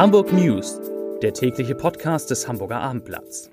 Hamburg 0.00 0.32
News, 0.32 0.80
der 1.20 1.34
tägliche 1.34 1.74
Podcast 1.74 2.30
des 2.30 2.48
Hamburger 2.48 2.80
Abendblatts. 2.80 3.50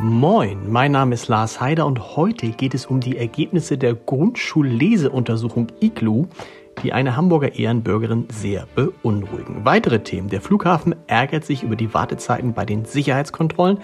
Moin, 0.00 0.70
mein 0.70 0.92
Name 0.92 1.14
ist 1.14 1.26
Lars 1.26 1.60
Heider 1.60 1.86
und 1.86 2.14
heute 2.14 2.50
geht 2.50 2.74
es 2.74 2.86
um 2.86 3.00
die 3.00 3.16
Ergebnisse 3.16 3.76
der 3.76 3.94
Grundschulleseuntersuchung 3.94 5.72
IGLU, 5.80 6.28
die 6.84 6.92
eine 6.92 7.16
Hamburger 7.16 7.56
Ehrenbürgerin 7.56 8.28
sehr 8.30 8.68
beunruhigen. 8.76 9.64
Weitere 9.64 9.98
Themen. 9.98 10.28
Der 10.28 10.40
Flughafen 10.40 10.94
ärgert 11.08 11.44
sich 11.44 11.64
über 11.64 11.74
die 11.74 11.92
Wartezeiten 11.92 12.52
bei 12.54 12.64
den 12.64 12.84
Sicherheitskontrollen. 12.84 13.78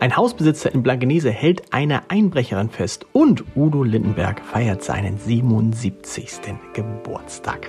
Ein 0.00 0.16
Hausbesitzer 0.16 0.72
in 0.72 0.82
Blankenese 0.82 1.30
hält 1.30 1.74
eine 1.74 2.08
Einbrecherin 2.08 2.70
fest 2.70 3.04
und 3.12 3.44
Udo 3.54 3.82
Lindenberg 3.82 4.40
feiert 4.40 4.82
seinen 4.82 5.18
77. 5.18 6.54
Geburtstag. 6.72 7.66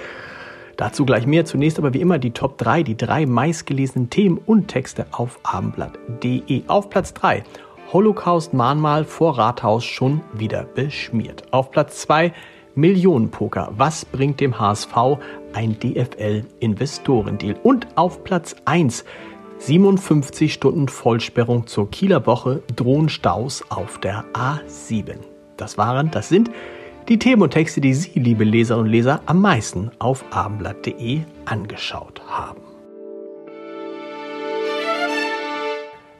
Dazu 0.77 1.05
gleich 1.05 1.27
mehr. 1.27 1.43
Zunächst 1.43 1.77
aber 1.77 1.93
wie 1.93 1.99
immer 1.99 2.19
die 2.19 2.31
Top 2.31 2.57
3, 2.57 2.83
die 2.83 2.95
drei 2.95 3.25
meistgelesenen 3.25 4.09
Themen 4.09 4.37
und 4.37 4.69
Texte 4.69 5.07
auf 5.11 5.39
abendblatt.de. 5.43 6.63
Auf 6.67 6.89
Platz 6.89 7.13
3 7.13 7.43
Holocaust-Mahnmal 7.91 9.03
vor 9.03 9.37
Rathaus 9.37 9.83
schon 9.83 10.21
wieder 10.31 10.63
beschmiert. 10.63 11.43
Auf 11.51 11.69
Platz 11.69 11.99
2 12.03 12.31
Millionenpoker. 12.75 13.73
Was 13.75 14.05
bringt 14.05 14.39
dem 14.39 14.57
HSV 14.57 14.95
ein 15.51 15.77
DFL-Investorendeal? 15.77 17.57
Und 17.61 17.87
auf 17.97 18.23
Platz 18.23 18.55
1 18.63 19.03
57 19.61 20.51
Stunden 20.51 20.87
Vollsperrung 20.87 21.67
zur 21.67 21.91
Kieler 21.91 22.25
Woche 22.25 22.63
drohen 22.75 23.09
Staus 23.09 23.63
auf 23.69 23.99
der 23.99 24.25
A7. 24.33 25.17
Das 25.55 25.77
waren, 25.77 26.09
das 26.09 26.29
sind 26.29 26.49
die 27.07 27.19
Themen 27.19 27.43
und 27.43 27.51
Texte, 27.51 27.79
die 27.79 27.93
Sie, 27.93 28.19
liebe 28.19 28.43
Leserinnen 28.43 28.87
und 28.87 28.91
Leser, 28.91 29.21
am 29.27 29.39
meisten 29.39 29.91
auf 29.99 30.25
abendblatt.de 30.31 31.21
angeschaut 31.45 32.23
haben. 32.27 32.70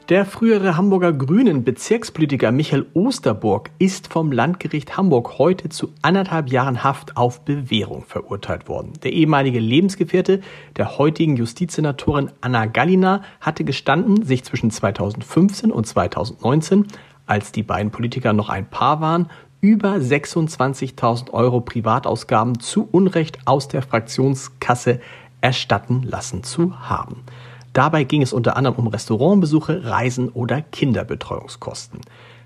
Der 0.08 0.26
frühere 0.26 0.76
Hamburger 0.76 1.12
Grünen 1.12 1.62
Bezirkspolitiker 1.62 2.50
Michael 2.50 2.86
Osterburg 2.92 3.70
ist 3.78 4.12
vom 4.12 4.32
Landgericht 4.32 4.96
Hamburg 4.96 5.38
heute 5.38 5.68
zu 5.68 5.90
anderthalb 6.02 6.50
Jahren 6.50 6.82
Haft 6.82 7.16
auf 7.16 7.42
Bewährung 7.44 8.04
verurteilt 8.04 8.68
worden. 8.68 8.94
Der 9.04 9.12
ehemalige 9.12 9.60
Lebensgefährte 9.60 10.40
der 10.76 10.98
heutigen 10.98 11.36
Justizsenatorin 11.36 12.32
Anna 12.40 12.66
Gallina 12.66 13.22
hatte 13.40 13.62
gestanden, 13.62 14.24
sich 14.24 14.42
zwischen 14.42 14.72
2015 14.72 15.70
und 15.70 15.86
2019, 15.86 16.88
als 17.26 17.52
die 17.52 17.62
beiden 17.62 17.92
Politiker 17.92 18.32
noch 18.32 18.48
ein 18.48 18.68
Paar 18.68 19.00
waren, 19.00 19.30
über 19.60 19.94
26.000 19.94 21.30
Euro 21.30 21.60
Privatausgaben 21.60 22.58
zu 22.58 22.88
Unrecht 22.90 23.38
aus 23.44 23.68
der 23.68 23.82
Fraktionskasse 23.82 25.00
erstatten 25.40 26.02
lassen 26.02 26.42
zu 26.42 26.88
haben. 26.88 27.22
Dabei 27.72 28.04
ging 28.04 28.20
es 28.20 28.32
unter 28.32 28.56
anderem 28.56 28.76
um 28.76 28.86
Restaurantbesuche, 28.88 29.84
Reisen 29.84 30.28
oder 30.28 30.60
Kinderbetreuungskosten. 30.60 32.00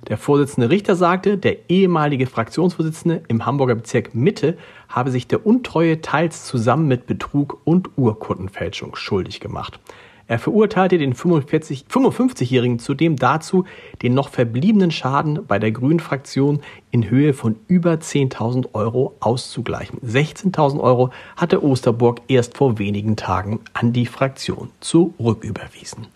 Der 0.08 0.18
Vorsitzende 0.18 0.70
Richter 0.70 0.94
sagte, 0.94 1.36
der 1.36 1.68
ehemalige 1.68 2.26
Fraktionsvorsitzende 2.26 3.22
im 3.26 3.44
Hamburger 3.44 3.74
Bezirk 3.74 4.14
Mitte 4.14 4.56
habe 4.88 5.10
sich 5.10 5.26
der 5.26 5.44
Untreue 5.44 6.00
teils 6.00 6.44
zusammen 6.44 6.86
mit 6.86 7.06
Betrug 7.06 7.60
und 7.64 7.90
Urkundenfälschung 7.96 8.94
schuldig 8.94 9.40
gemacht. 9.40 9.80
Er 10.28 10.40
verurteilte 10.40 10.98
den 10.98 11.14
55-Jährigen 11.14 12.80
zudem 12.80 13.14
dazu, 13.14 13.64
den 14.02 14.14
noch 14.14 14.28
verbliebenen 14.28 14.90
Schaden 14.90 15.46
bei 15.46 15.60
der 15.60 15.70
Grünen-Fraktion 15.70 16.62
in 16.90 17.08
Höhe 17.08 17.32
von 17.32 17.54
über 17.68 17.92
10.000 17.92 18.74
Euro 18.74 19.14
auszugleichen. 19.20 20.00
16.000 20.00 20.80
Euro 20.80 21.10
hatte 21.36 21.62
Osterburg 21.62 22.22
erst 22.26 22.56
vor 22.56 22.78
wenigen 22.80 23.14
Tagen 23.14 23.60
an 23.72 23.92
die 23.92 24.06
Fraktion 24.06 24.70
zurücküberwiesen. 24.80 26.08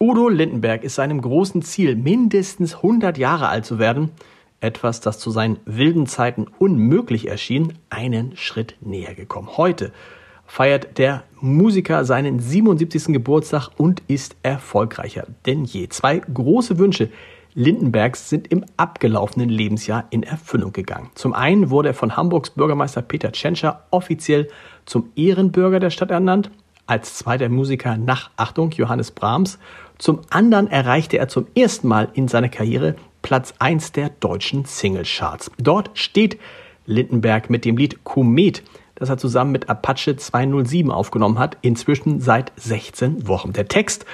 Udo 0.00 0.28
Lindenberg 0.28 0.82
ist 0.82 0.96
seinem 0.96 1.20
großen 1.22 1.62
Ziel, 1.62 1.94
mindestens 1.94 2.74
100 2.74 3.16
Jahre 3.18 3.48
alt 3.48 3.64
zu 3.64 3.78
werden, 3.78 4.10
etwas, 4.60 5.00
das 5.00 5.20
zu 5.20 5.30
seinen 5.30 5.58
wilden 5.64 6.06
Zeiten 6.06 6.46
unmöglich 6.58 7.28
erschien, 7.28 7.74
einen 7.88 8.36
Schritt 8.36 8.74
näher 8.80 9.14
gekommen. 9.14 9.56
Heute 9.56 9.92
feiert 10.46 10.98
der 10.98 11.24
Musiker 11.40 12.04
seinen 12.04 12.40
77. 12.40 13.12
Geburtstag 13.12 13.70
und 13.76 14.02
ist 14.08 14.36
erfolgreicher 14.42 15.26
denn 15.44 15.64
je. 15.64 15.88
Zwei 15.88 16.18
große 16.18 16.78
Wünsche 16.78 17.10
Lindenbergs 17.54 18.28
sind 18.28 18.48
im 18.48 18.66
abgelaufenen 18.76 19.48
Lebensjahr 19.48 20.04
in 20.10 20.22
Erfüllung 20.22 20.74
gegangen. 20.74 21.10
Zum 21.14 21.32
einen 21.32 21.70
wurde 21.70 21.88
er 21.88 21.94
von 21.94 22.14
Hamburgs 22.14 22.50
Bürgermeister 22.50 23.00
Peter 23.00 23.32
Tschentscher 23.32 23.84
offiziell 23.90 24.48
zum 24.84 25.10
Ehrenbürger 25.16 25.80
der 25.80 25.88
Stadt 25.88 26.10
ernannt, 26.10 26.50
als 26.86 27.14
zweiter 27.14 27.48
Musiker 27.48 27.96
nach 27.96 28.30
Achtung 28.36 28.70
Johannes 28.72 29.10
Brahms. 29.10 29.58
Zum 29.96 30.20
anderen 30.28 30.68
erreichte 30.68 31.16
er 31.16 31.28
zum 31.28 31.46
ersten 31.56 31.88
Mal 31.88 32.08
in 32.12 32.28
seiner 32.28 32.50
Karriere 32.50 32.94
Platz 33.22 33.54
1 33.58 33.92
der 33.92 34.10
deutschen 34.10 34.66
Singlecharts. 34.66 35.50
Dort 35.58 35.90
steht 35.94 36.38
Lindenberg 36.84 37.48
mit 37.48 37.64
dem 37.64 37.78
Lied 37.78 38.04
Komet 38.04 38.62
das 38.96 39.08
er 39.08 39.18
zusammen 39.18 39.52
mit 39.52 39.70
Apache 39.70 40.16
207 40.16 40.90
aufgenommen 40.90 41.38
hat, 41.38 41.56
inzwischen 41.62 42.20
seit 42.20 42.52
16 42.56 43.28
Wochen. 43.28 43.52
Der 43.52 43.68
Text 43.68 44.04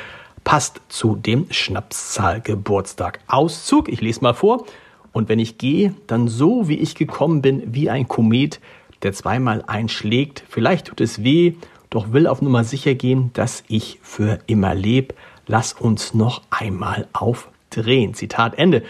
passt 0.44 0.80
zu 0.88 1.16
dem 1.16 1.46
Schnapszahl-Geburtstag. 1.50 3.20
Auszug, 3.26 3.88
ich 3.88 4.00
lese 4.00 4.20
mal 4.20 4.34
vor. 4.34 4.66
Und 5.12 5.28
wenn 5.28 5.38
ich 5.38 5.58
gehe, 5.58 5.94
dann 6.06 6.28
so 6.28 6.68
wie 6.68 6.78
ich 6.78 6.94
gekommen 6.94 7.42
bin, 7.42 7.74
wie 7.74 7.90
ein 7.90 8.08
Komet, 8.08 8.60
der 9.02 9.12
zweimal 9.12 9.64
einschlägt. 9.66 10.44
Vielleicht 10.48 10.88
tut 10.88 11.00
es 11.00 11.22
weh, 11.22 11.54
doch 11.90 12.12
will 12.12 12.26
auf 12.26 12.42
Nummer 12.42 12.64
sicher 12.64 12.94
gehen, 12.94 13.30
dass 13.34 13.64
ich 13.68 13.98
für 14.02 14.38
immer 14.46 14.74
leb. 14.74 15.14
Lass 15.46 15.72
uns 15.72 16.14
noch 16.14 16.42
einmal 16.50 17.06
aufdrehen. 17.12 18.14
Zitat 18.14 18.58
Ende 18.58 18.82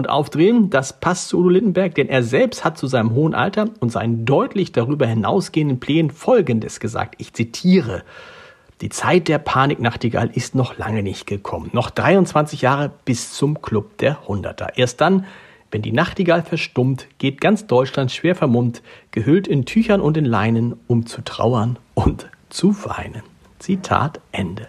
und 0.00 0.08
aufdrehen. 0.08 0.70
Das 0.70 0.98
passt 0.98 1.28
zu 1.28 1.38
Udo 1.38 1.50
Lindenberg, 1.50 1.94
denn 1.94 2.08
er 2.08 2.22
selbst 2.22 2.64
hat 2.64 2.78
zu 2.78 2.86
seinem 2.86 3.12
hohen 3.12 3.34
Alter 3.34 3.68
und 3.80 3.92
seinen 3.92 4.24
deutlich 4.24 4.72
darüber 4.72 5.06
hinausgehenden 5.06 5.78
Plänen 5.78 6.10
Folgendes 6.10 6.80
gesagt. 6.80 7.16
Ich 7.18 7.34
zitiere. 7.34 8.02
Die 8.80 8.88
Zeit 8.88 9.28
der 9.28 9.38
Paniknachtigall 9.38 10.30
ist 10.32 10.54
noch 10.54 10.78
lange 10.78 11.02
nicht 11.02 11.26
gekommen. 11.26 11.68
Noch 11.74 11.90
23 11.90 12.62
Jahre 12.62 12.90
bis 13.04 13.34
zum 13.34 13.60
Club 13.60 13.98
der 13.98 14.26
Hunderter. 14.26 14.78
Erst 14.78 15.02
dann, 15.02 15.26
wenn 15.70 15.82
die 15.82 15.92
Nachtigall 15.92 16.42
verstummt, 16.42 17.06
geht 17.18 17.42
ganz 17.42 17.66
Deutschland 17.66 18.10
schwer 18.10 18.34
vermummt, 18.34 18.82
gehüllt 19.10 19.46
in 19.46 19.66
Tüchern 19.66 20.00
und 20.00 20.16
in 20.16 20.24
Leinen, 20.24 20.76
um 20.86 21.04
zu 21.04 21.22
trauern 21.22 21.78
und 21.94 22.30
zu 22.48 22.74
weinen. 22.86 23.22
Zitat 23.58 24.18
Ende. 24.32 24.66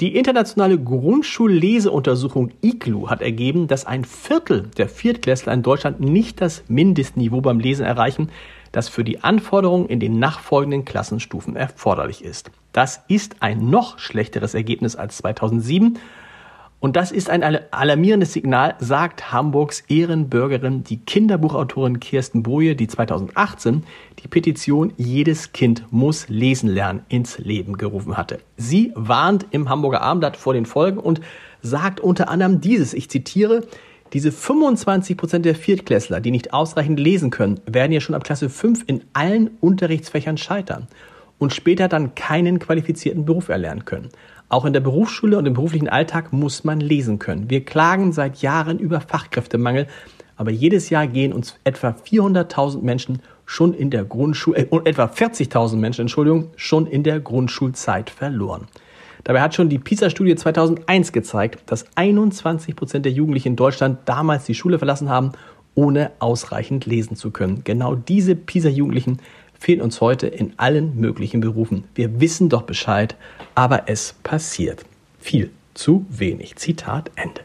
Die 0.00 0.14
internationale 0.14 0.78
Grundschulleseuntersuchung 0.78 2.52
IGLU 2.62 3.10
hat 3.10 3.20
ergeben, 3.20 3.66
dass 3.66 3.84
ein 3.84 4.04
Viertel 4.04 4.70
der 4.76 4.88
Viertklässler 4.88 5.52
in 5.52 5.64
Deutschland 5.64 5.98
nicht 5.98 6.40
das 6.40 6.62
Mindestniveau 6.68 7.40
beim 7.40 7.58
Lesen 7.58 7.84
erreichen, 7.84 8.30
das 8.70 8.88
für 8.88 9.02
die 9.02 9.24
Anforderungen 9.24 9.88
in 9.88 9.98
den 9.98 10.20
nachfolgenden 10.20 10.84
Klassenstufen 10.84 11.56
erforderlich 11.56 12.24
ist. 12.24 12.52
Das 12.70 13.02
ist 13.08 13.42
ein 13.42 13.70
noch 13.70 13.98
schlechteres 13.98 14.54
Ergebnis 14.54 14.94
als 14.94 15.16
2007 15.16 15.98
und 16.80 16.94
das 16.94 17.10
ist 17.10 17.28
ein 17.28 17.42
alarmierendes 17.42 18.32
Signal, 18.32 18.76
sagt 18.78 19.32
Hamburgs 19.32 19.82
Ehrenbürgerin, 19.88 20.84
die 20.84 20.98
Kinderbuchautorin 20.98 21.98
Kirsten 21.98 22.44
Boje, 22.44 22.76
die 22.76 22.86
2018 22.86 23.82
die 24.22 24.28
Petition 24.28 24.92
Jedes 24.96 25.52
Kind 25.52 25.84
muss 25.90 26.28
lesen 26.28 26.68
lernen 26.68 27.02
ins 27.08 27.38
Leben 27.38 27.78
gerufen 27.78 28.16
hatte. 28.16 28.38
Sie 28.56 28.92
warnt 28.94 29.46
im 29.50 29.68
Hamburger 29.68 30.02
Abendblatt 30.02 30.36
vor 30.36 30.54
den 30.54 30.66
Folgen 30.66 30.98
und 30.98 31.20
sagt 31.62 31.98
unter 31.98 32.28
anderem 32.28 32.60
dieses, 32.60 32.94
ich 32.94 33.10
zitiere, 33.10 33.66
diese 34.12 34.30
25 34.30 35.16
Prozent 35.16 35.44
der 35.46 35.56
Viertklässler, 35.56 36.20
die 36.20 36.30
nicht 36.30 36.54
ausreichend 36.54 37.00
lesen 37.00 37.30
können, 37.30 37.60
werden 37.66 37.90
ja 37.90 38.00
schon 38.00 38.14
ab 38.14 38.22
Klasse 38.22 38.48
5 38.48 38.84
in 38.86 39.02
allen 39.14 39.50
Unterrichtsfächern 39.60 40.38
scheitern 40.38 40.86
und 41.38 41.52
später 41.52 41.88
dann 41.88 42.14
keinen 42.14 42.58
qualifizierten 42.58 43.24
Beruf 43.24 43.48
erlernen 43.48 43.84
können. 43.84 44.10
Auch 44.48 44.64
in 44.64 44.72
der 44.72 44.80
Berufsschule 44.80 45.36
und 45.36 45.46
im 45.46 45.54
beruflichen 45.54 45.88
Alltag 45.88 46.32
muss 46.32 46.64
man 46.64 46.80
lesen 46.80 47.18
können. 47.18 47.50
Wir 47.50 47.64
klagen 47.64 48.12
seit 48.12 48.40
Jahren 48.40 48.78
über 48.78 49.00
Fachkräftemangel, 49.00 49.86
aber 50.36 50.50
jedes 50.50 50.88
Jahr 50.88 51.06
gehen 51.06 51.32
uns 51.32 51.56
etwa 51.64 51.88
400.000 51.88 52.80
Menschen 52.82 53.20
schon 53.44 53.74
in 53.74 53.90
der 53.90 54.04
Grundschule, 54.04 54.58
äh, 54.58 54.88
etwa 54.88 55.04
40.000 55.04 55.76
Menschen, 55.76 56.02
Entschuldigung, 56.02 56.50
schon 56.56 56.86
in 56.86 57.02
der 57.02 57.20
Grundschulzeit 57.20 58.08
verloren. 58.08 58.68
Dabei 59.24 59.42
hat 59.42 59.54
schon 59.54 59.68
die 59.68 59.78
PISA-Studie 59.78 60.36
2001 60.36 61.12
gezeigt, 61.12 61.62
dass 61.66 61.84
21 61.96 62.76
Prozent 62.76 63.04
der 63.04 63.12
Jugendlichen 63.12 63.48
in 63.48 63.56
Deutschland 63.56 63.98
damals 64.06 64.44
die 64.44 64.54
Schule 64.54 64.78
verlassen 64.78 65.10
haben, 65.10 65.32
ohne 65.74 66.12
ausreichend 66.18 66.86
lesen 66.86 67.16
zu 67.16 67.30
können. 67.30 67.62
Genau 67.64 67.94
diese 67.94 68.34
PISA-Jugendlichen 68.34 69.18
fehlen 69.58 69.80
uns 69.80 70.00
heute 70.00 70.26
in 70.26 70.54
allen 70.56 70.98
möglichen 70.98 71.40
Berufen. 71.40 71.84
Wir 71.94 72.20
wissen 72.20 72.48
doch 72.48 72.62
Bescheid, 72.62 73.16
aber 73.54 73.88
es 73.88 74.14
passiert 74.22 74.84
viel 75.18 75.50
zu 75.74 76.06
wenig. 76.08 76.56
Zitat 76.56 77.10
Ende. 77.16 77.42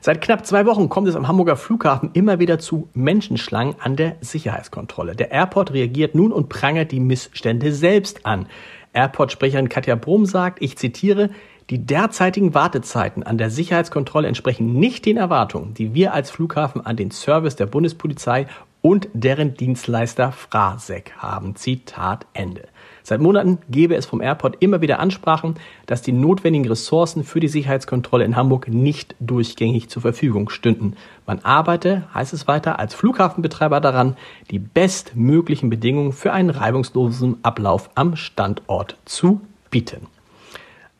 Seit 0.00 0.20
knapp 0.20 0.46
zwei 0.46 0.64
Wochen 0.64 0.88
kommt 0.88 1.08
es 1.08 1.16
am 1.16 1.26
Hamburger 1.26 1.56
Flughafen 1.56 2.10
immer 2.12 2.38
wieder 2.38 2.58
zu 2.58 2.88
Menschenschlangen 2.94 3.74
an 3.80 3.96
der 3.96 4.16
Sicherheitskontrolle. 4.20 5.16
Der 5.16 5.32
Airport 5.32 5.72
reagiert 5.72 6.14
nun 6.14 6.32
und 6.32 6.48
prangert 6.48 6.92
die 6.92 7.00
Missstände 7.00 7.72
selbst 7.72 8.24
an. 8.24 8.46
Airport-Sprecherin 8.92 9.68
Katja 9.68 9.96
Brum 9.96 10.24
sagt, 10.24 10.62
ich 10.62 10.78
zitiere, 10.78 11.30
die 11.70 11.84
derzeitigen 11.84 12.54
Wartezeiten 12.54 13.22
an 13.22 13.36
der 13.36 13.50
Sicherheitskontrolle 13.50 14.28
entsprechen 14.28 14.78
nicht 14.78 15.04
den 15.04 15.18
Erwartungen, 15.18 15.74
die 15.74 15.92
wir 15.92 16.14
als 16.14 16.30
Flughafen 16.30 16.86
an 16.86 16.96
den 16.96 17.10
Service 17.10 17.56
der 17.56 17.66
Bundespolizei 17.66 18.46
und 18.82 19.08
deren 19.12 19.54
Dienstleister 19.54 20.32
Frasec 20.32 21.12
haben. 21.18 21.56
Zitat 21.56 22.26
Ende. 22.32 22.68
Seit 23.02 23.20
Monaten 23.20 23.58
gebe 23.68 23.94
es 23.96 24.06
vom 24.06 24.20
Airport 24.20 24.56
immer 24.60 24.80
wieder 24.80 24.98
Ansprachen, 24.98 25.54
dass 25.86 26.02
die 26.02 26.12
notwendigen 26.12 26.68
Ressourcen 26.68 27.24
für 27.24 27.40
die 27.40 27.48
Sicherheitskontrolle 27.48 28.24
in 28.24 28.36
Hamburg 28.36 28.68
nicht 28.68 29.16
durchgängig 29.18 29.88
zur 29.88 30.02
Verfügung 30.02 30.50
stünden. 30.50 30.94
Man 31.26 31.38
arbeite, 31.40 32.06
heißt 32.12 32.32
es 32.32 32.46
weiter, 32.46 32.78
als 32.78 32.94
Flughafenbetreiber 32.94 33.80
daran, 33.80 34.16
die 34.50 34.58
bestmöglichen 34.58 35.70
Bedingungen 35.70 36.12
für 36.12 36.32
einen 36.32 36.50
reibungslosen 36.50 37.38
Ablauf 37.42 37.90
am 37.94 38.14
Standort 38.16 38.98
zu 39.04 39.40
bieten. 39.70 40.06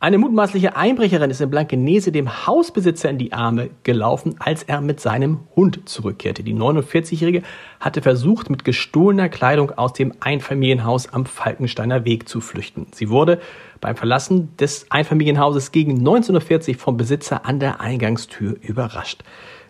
Eine 0.01 0.17
mutmaßliche 0.17 0.77
Einbrecherin 0.77 1.29
ist 1.29 1.41
in 1.41 1.49
Blankenese 1.49 2.13
dem 2.13 2.47
Hausbesitzer 2.47 3.09
in 3.09 3.17
die 3.17 3.33
Arme 3.33 3.69
gelaufen, 3.83 4.35
als 4.39 4.63
er 4.63 4.79
mit 4.79 5.01
seinem 5.01 5.41
Hund 5.57 5.89
zurückkehrte. 5.89 6.41
Die 6.41 6.53
49-Jährige 6.53 7.43
hatte 7.81 8.01
versucht, 8.01 8.49
mit 8.49 8.63
gestohlener 8.63 9.27
Kleidung 9.27 9.71
aus 9.71 9.91
dem 9.91 10.13
Einfamilienhaus 10.21 11.11
am 11.11 11.25
Falkensteiner 11.25 12.05
Weg 12.05 12.29
zu 12.29 12.39
flüchten. 12.39 12.87
Sie 12.93 13.09
wurde 13.09 13.41
beim 13.81 13.97
Verlassen 13.97 14.55
des 14.55 14.89
Einfamilienhauses 14.89 15.73
gegen 15.73 16.01
19.40 16.01 16.69
Uhr 16.69 16.79
vom 16.79 16.95
Besitzer 16.95 17.45
an 17.45 17.59
der 17.59 17.81
Eingangstür 17.81 18.55
überrascht. 18.61 19.25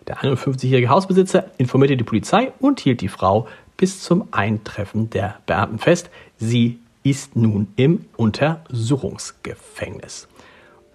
Der 0.06 0.18
51-jährige 0.18 0.90
Hausbesitzer 0.90 1.46
informierte 1.58 1.96
die 1.96 2.04
Polizei 2.04 2.52
und 2.60 2.78
hielt 2.78 3.00
die 3.00 3.08
Frau 3.08 3.48
bis 3.76 4.00
zum 4.00 4.28
Eintreffen 4.30 5.10
der 5.10 5.40
Beamten 5.46 5.80
fest. 5.80 6.08
Sie 6.36 6.78
ist 7.02 7.34
nun 7.34 7.68
im 7.76 8.04
Untersuchungsgefängnis. 8.16 10.28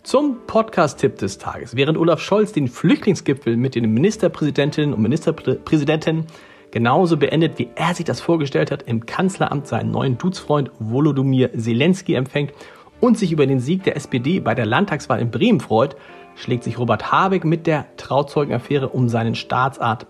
Zum 0.03 0.37
Podcast-Tipp 0.45 1.17
des 1.17 1.39
Tages. 1.39 1.75
Während 1.75 1.97
Olaf 1.97 2.19
Scholz 2.19 2.51
den 2.51 2.67
Flüchtlingsgipfel 2.67 3.57
mit 3.57 3.73
den 3.73 3.91
Ministerpräsidentinnen 3.91 4.93
und 4.93 5.01
Ministerpräsidenten 5.01 6.27
genauso 6.69 7.17
beendet, 7.17 7.57
wie 7.57 7.69
er 7.75 7.95
sich 7.95 8.05
das 8.05 8.21
vorgestellt 8.21 8.69
hat, 8.69 8.83
im 8.83 9.07
Kanzleramt 9.07 9.65
seinen 9.65 9.89
neuen 9.89 10.19
Dudesfreund 10.19 10.69
Volodymyr 10.77 11.51
Zelensky 11.57 12.13
empfängt 12.13 12.53
und 12.99 13.17
sich 13.17 13.31
über 13.31 13.47
den 13.47 13.59
Sieg 13.59 13.83
der 13.83 13.95
SPD 13.95 14.39
bei 14.39 14.53
der 14.53 14.67
Landtagswahl 14.67 15.19
in 15.19 15.31
Bremen 15.31 15.59
freut, 15.59 15.95
schlägt 16.35 16.63
sich 16.63 16.77
Robert 16.77 17.11
Habeck 17.11 17.45
mit 17.45 17.65
der 17.65 17.87
Trauzeugenaffäre 17.97 18.89
um 18.89 19.09
seinen 19.09 19.33
Staatsrat, 19.33 20.05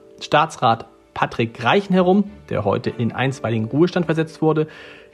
Patrick 1.14 1.64
Reichen 1.64 1.94
herum, 1.94 2.26
der 2.50 2.66
heute 2.66 2.90
in 2.90 3.14
einstweiligen 3.14 3.64
Ruhestand 3.66 4.06
versetzt 4.06 4.42
wurde, 4.42 4.68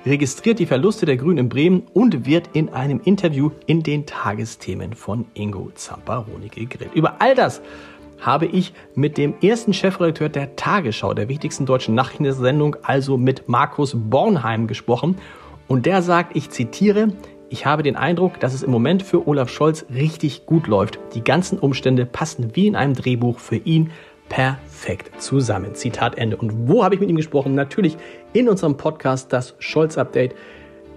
registriert 0.06 0.60
die 0.60 0.66
Verluste 0.66 1.06
der 1.06 1.18
Grünen 1.18 1.38
in 1.38 1.50
Bremen 1.50 1.84
und 1.94 2.26
wird 2.26 2.50
in 2.54 2.70
einem 2.70 3.02
Interview 3.04 3.52
in 3.68 3.84
den 3.84 4.06
Tagesthemen 4.06 4.94
von 4.94 5.26
Ingo 5.34 5.72
Zamparoni 5.76 6.50
gegrillt. 6.50 6.94
Über 6.94 7.22
all 7.22 7.36
das 7.36 7.62
habe 8.20 8.46
ich 8.46 8.74
mit 8.96 9.18
dem 9.18 9.34
ersten 9.42 9.74
Chefredakteur 9.74 10.30
der 10.30 10.56
Tagesschau, 10.56 11.14
der 11.14 11.28
wichtigsten 11.28 11.66
deutschen 11.66 11.96
Nachrichtensendung, 11.96 12.78
also 12.84 13.18
mit 13.18 13.50
Markus 13.50 13.96
Bornheim 13.96 14.68
gesprochen. 14.68 15.18
Und 15.68 15.86
der 15.86 16.02
sagt, 16.02 16.36
ich 16.36 16.50
zitiere, 16.50 17.14
ich 17.50 17.66
habe 17.66 17.84
den 17.84 17.96
Eindruck, 17.96 18.40
dass 18.40 18.54
es 18.54 18.64
im 18.64 18.72
Moment 18.72 19.04
für 19.04 19.28
Olaf 19.28 19.50
Scholz 19.50 19.86
richtig 19.94 20.46
gut 20.46 20.68
läuft. 20.68 21.00
Die 21.16 21.24
ganzen 21.24 21.60
Umstände 21.60 22.06
passen 22.06 22.52
wie 22.56 22.68
in 22.68 22.76
einem 22.76 22.94
Drehbuch 22.94 23.40
für 23.40 23.58
ihn 23.58 23.92
perfekt 24.32 25.22
zusammen. 25.22 25.76
Zitat 25.76 26.18
Ende. 26.18 26.38
Und 26.38 26.70
wo 26.70 26.84
habe 26.84 26.96
ich 26.96 27.02
mit 27.02 27.10
ihm 27.10 27.18
gesprochen? 27.18 27.54
Natürlich 27.54 27.98
in 28.34 28.48
unserem 28.48 28.78
Podcast, 28.78 29.32
das 29.34 29.56
Scholz-Update. 29.60 30.34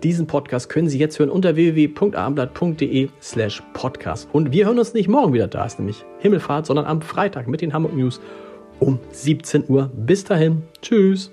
Diesen 0.04 0.26
Podcast 0.26 0.68
können 0.68 0.88
Sie 0.88 0.98
jetzt 0.98 1.18
hören 1.18 1.30
unter 1.30 1.56
www.abendblatt.de 1.56 3.08
slash 3.20 3.62
podcast. 3.72 4.28
Und 4.32 4.52
wir 4.52 4.66
hören 4.66 4.78
uns 4.78 4.94
nicht 4.94 5.08
morgen 5.08 5.32
wieder, 5.32 5.48
da 5.48 5.64
ist 5.64 5.78
nämlich 5.78 6.04
Himmelfahrt, 6.20 6.66
sondern 6.66 6.86
am 6.86 7.02
Freitag 7.02 7.48
mit 7.48 7.60
den 7.60 7.72
Hamburg 7.72 7.96
News 7.96 8.20
um 8.80 9.00
17 9.10 9.64
Uhr. 9.68 9.90
Bis 9.94 10.24
dahin, 10.24 10.62
tschüss. 10.80 11.32